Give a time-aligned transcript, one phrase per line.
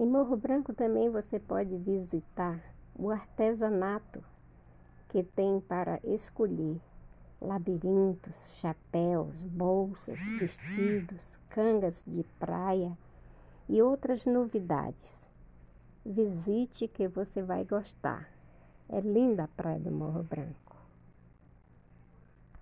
[0.00, 2.58] Em Morro Branco também você pode visitar
[2.96, 4.24] o artesanato
[5.10, 6.80] que tem para escolher
[7.38, 12.96] labirintos, chapéus, bolsas, vestidos, cangas de praia
[13.68, 15.20] e outras novidades.
[16.02, 18.26] Visite que você vai gostar.
[18.88, 20.79] É linda a Praia do Morro Branco.